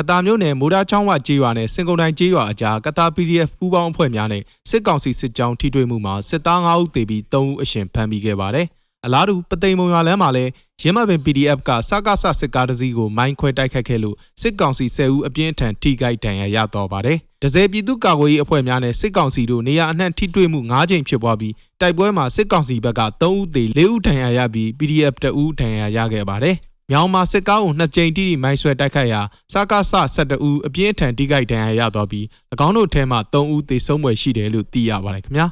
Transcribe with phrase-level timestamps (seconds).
[0.00, 8.66] ကတာမျိုးနယ်မိုးဒါချောင်းဝကြေးရွာနဲ့စင်ကုန်တိုင်းကြေးရွာအကြားကတာ PDF ပူးပေါင်းအဖွဲ့များနဲ့စစ်ကောင်စီစစ်ကြောင်းထိတွေ့မှုမှာစစ်သား9ဦးသေပြီး3ဦးအရှင်ဖမ်းမိခဲ့ပါတယ်။
[9.04, 10.50] အလားတူပသိမ်မုံရွာလမ်းမှာလည်း
[10.82, 26.56] ရင်းမပင် PDF ကစကားဆစစ်ကားတစ်စီးကိုမိုင်းခွဲတိုက်ခတ်ခဲ့လို့စစ်ကောင်စီ10ဦးအပြင်းထန်ထိခိုက်ဒဏ်ရာရတော့ပါတယ်။ဒဇယ်ပြည်သူ့ကာကွယ်ရေးအဖွဲ့များနဲ့စစ်ကောင်စီတို့နေရာအနှံ့ထိတွေ့မှု9ကြိမ်ဖြစ်ပွားပြီးတိုက်ပွဲမှာစစ်ကောင်စီဘက်က3ဦးသေ4ဦးဒဏ်ရာရပြီး PDF 2ဦးဒဏ်ရာရခဲ့ပါတယ်။
[26.92, 29.20] မြောင်မာစစ်ကားကိုနှစ်ကြိမ်တိတိမိုင်းဆွဲတိုက်ခိုက်ရာ
[29.52, 32.24] စကားဆ12ဦးအပြင်းထန်ထိခိုက်ဒဏ်ရာရသွားပြီး၎
[32.66, 35.46] င်းတို့ထဲမှ3ဦးသေဆုံးပွဲရှိတယ်လို့သိရပါတယ်ခင်ဗျာ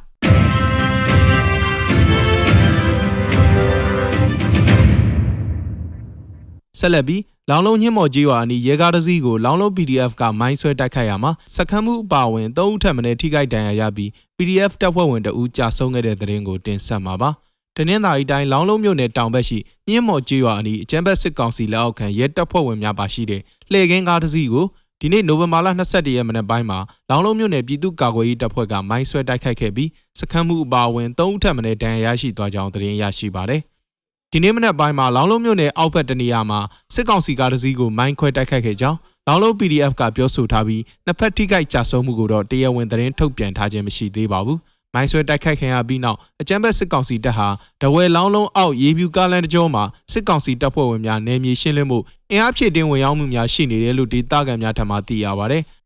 [6.79, 17.31] ဆက်လက်ပြီးလောင်လုံးညှင်းမော်ကြီးရွာအနီးရဲကားတစ်စီးကိုလောင်လုံး PDF ကမိုင်းဆွဲတိုက်ခိုက်ရမှာစခန်းမှုအပါဝင်3ဦးထပ်မံထိခိုက်ဒဏ်ရာရပြီး PDF တပ်ဖွဲ့ဝင်တအူးကြာဆုံးခဲ့တဲ့တဲ့ရင်ကိုတင်ဆက်မှာပါ။
[17.77, 24.67] တနင်္သာရီတိုင်းလောင်းလုံးမြို့နယ်တောင်ဘက်ရှိညင်းမော်ကျေးရွာအနီးအကျန်းဘက်စစ်ကောင်စီလက်အောက်ခံရဲတပ်ဖွဲ့ဝင်များပါရှိတဲ့လှည့်ကင်းကားတစ်စီးကို
[25.01, 26.79] ဒီနေ့နိုဝင်ဘာလ22ရက်မနက်ပိုင်းမှာ
[27.11, 33.61] လောင်းလုံးမြို့နယ်ပြည်သူ့ကာကွယ်ရေးတပ်ဖွဲ့ကမိုင်းဆွဲတိုက်ခိုက်ခဲ့ပြီးစခန်းမှုအပါအဝင်3ဦးထပ်မံဒဏ်ရာရရှိသွားကြောင်းသတင်းရရှိပါတယ်။
[34.33, 36.61] ဒီနေ့မနက်ပိုင်းမှာလောင်းလုံးမြို့နယ်အောက်ဘက်တနေရာမှာ
[36.95, 44.59] စစ်ကောင်စီကားတစ်စီးကိုမိုင်းခွဲတိုက်ခိုက်ခဲ့ကြောင်းလောင်းလုံး PDF ကပြောဆိုထားပြီးနှစ်ဖက်ထိခိုက်ကြဆုံးမှုကိုတော့တရားဝင်သတင်းထုတ်ပြန်ထားခြင်းမရှိသေးပါဘူး။
[44.95, 47.49] မိုင်းဆွဲတိုက်ခိုက်ခံရပြီးနောက်အကြမ်းဖက်စစ်ကောင်စီတပ်ဟာ
[47.83, 51.99] တဝဲလောင်းလုံးအောက်ရေပြူကားလန်တကြောမှာစစ်ကောင်စီတပ်ဖွဲ့ဝင်များနယ်မြေရှင်းလင်းမှု
[52.31, 55.59] အင်အားဖြည့်တင်းဝင်ရောက်မှုများရှိနေတယ်လို့ဒေသခံများထံမှသိရပါဗျ။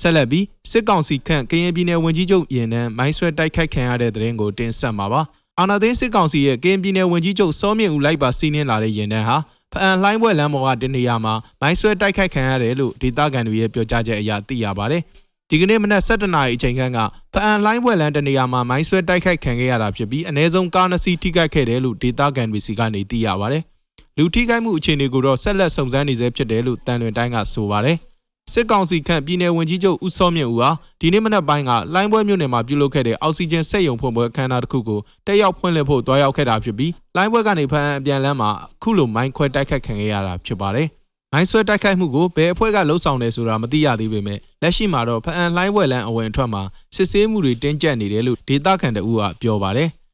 [0.00, 5.22] ဆက်လက်ပြီးစစ်ကောင်စီခန့်ကရင်ပြည်နယ်ဝန်ကြီးချုပ်ရင်နှန်းမိုင်းဆွဲတိုက်ခိုက်ခံရတဲ့တဲ့ရင်ကိုတင်ဆက်မှာပါ
[5.58, 9.36] အာနာသိန်းစစ်ကောင်စီရဲ့ကရင်ပြည်နယ်ဝန်ကြီးချုပ်စောမြင့်ဦးလိုက်ပါစီးနင်းလာတဲ့ရင်နှန်းဟာ
[9.72, 15.02] ဖအံလှိုင်းဘွဲလမ်းပေါ်ကတနေရာမှာမိုင်းဆွဲတိုက်ခိုက်ခံရတယ်လို့ဒေသခံတွေရဲ့ပြောကြားချက်အရသိရပါတယ်။
[15.50, 16.98] ဒီကနေ့မနက်7:00နာရီအချိန်ခန့်က
[17.32, 23.62] ဖအံလှိုင်းဘွဲလမ်းတနေရာမှာမိုင်းဆွဲတိုက်ခိုက်ခံခဲ့ရတာဖြစ်ပြီးအ ਨੇ ဆုံးကားနှစ်စီးထိခိုက်ခဲ့တယ်လို့ဒေသခံတွေစီကနေသိရပါတယ်။
[24.18, 27.98] လူထိခိုက်မှုအခြေအနေကိုတော့ဆက်လက်စုံစမ်းနေဆဲဖြစ်တယ်လို့တန်လွင်တိုင်းကဆိုပါတယ်။
[28.52, 30.70] စစ်ကောင်စီခန့်ပြည်내ဝန်ကြီးချုပ်ဦးစောမြင့်ဦးဟာ
[31.00, 40.88] ဒီနေ့မနက်ပိုင်းကလိုင်းပွဲမြို့နယ်မှာပြုလုပ်ခဲ့တဲ့အောက်ဆီဂျင်စက်ရုံဖွင့်ပွဲအခမ်းအနားတစ်ခုကိုတက်ရောက်ဖွင့်လှစ်ဖို့တွားရောက်ခဲ့တာဖြစ်ပြီးလိုင်းပွဲကနေဖန်အပြန်လန်းမှာအခုလိုမိုင်းခွဲတိုက်ခိုက်ခံခဲ့ရတာဖြစ်ပါတယ်။
[41.32, 46.62] မိုင်းဆွဲတိုက်ခိုက်မှုကိုဘယ်အဖွဲ့ကလှုပ်ဆောင်တယ်ဆိုတာမသိရသေးပေမဲ့လက်ရှိမှာတော့ဖန်လိုင်းပွဲလန်းအဝင်အထွက်မှာ
[46.94, 49.90] စစ်ဆေးမှုတွေတင်းကျပ်နေတယ်လို့ဒေသခံတအူးကပြောပါတယ်။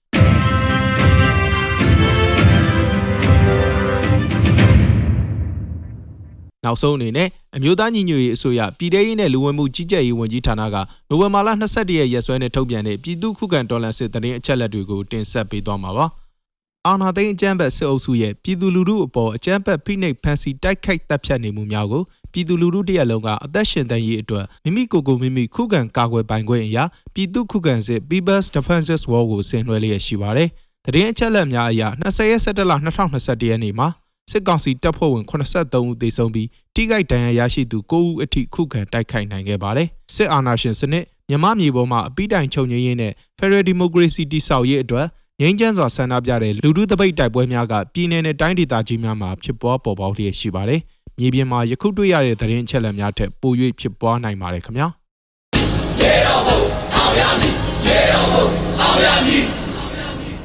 [6.64, 10.76] နောက်ဆုံးအနေနဲ့အမျိုးသားညီညွတ်ရေးအစိုးရပြည်ထရေးနဲ့လူဝင်မှုကြီးကြပ်ရေးဝန်ကြီးဌာနက
[11.08, 16.06] နိုဝင်ဘာလ22ရက်ရက်စွဲနဲ့ထုတ်ပြန်တဲ့ပြည်သူ့ခုခံတော်လှန်စစ်တရင်အချက်လက်တွေကိုတင်ဆက်ပေးသွားမှာပါ။
[16.86, 22.02] အာဏာသိမ်းအကြမ်းဖက်စစ်အုပ်စုရဲ့ပြည်သူလူထုအပေါ်အကြမ်းဖက်ဖိနှိပ်ဖန်ဆီးတိုက်ခိုက်တပ်ဖြတ်နေမှုများကို
[22.32, 26.84] ပြည်သူလူထုတရက်လုံးကအသက်ရှင်တန်ရေးအတွက်မိမိကိုယ်ကိုမိမိခုခံကာကွယ်ပိုင်ခွင့်အရာ
[27.14, 30.48] ပြည်သူ့ခုခံစစ် People's Defenses War ကိုဆင်နွှဲလျက်ရှိပါတယ်။
[30.84, 33.88] တရင်အချက်လက်များအရ20ရက်17လ2021ရက်နေ့မှာ
[34.32, 45.06] စစ်ကောင်စီတပ်ဖွဲ့ဝင်83ဦးသေဆုံးပြီးထိခိုက်ဒဏ်ရာရရှိသူ9ဦးအထိခုခံတိုက်ခိုက်နိုင်ခဲ့ပါတယ်။စစ်အာဏာရှင်စနစ်မြမမြေပေါ်မှာအပိတိုင်ချုပ်ငြိမ်းရေးနဲ့ Federal Democracy တည်ဆောက်ရေးအတွက်
[45.40, 50.80] ငြိမ်းချမ်းစွာဆန္ဒပြတဲ့လူထုတပိတ်တိုက်ပွဲများကပြည်내နဲ့တိုင်းဒေသကြီးများမှာဖြစ်ပွားပေါ်ပေါက်လျက်ရှိပါတယ်။
[51.18, 54.88] မြေပြင်မှာယခုတွေ့ရတဲ့သတင်းအချက်အလက်များထက်ပို၍ဖြစ်ပွားနိုင်ပါတယ်ခင်ဗျာ။
[56.00, 56.58] ရေတော်ဘုံ
[56.94, 57.54] အောင်ရမည်
[57.86, 58.46] ရေတော်ဘုံ
[58.80, 59.61] အောင်ရမည်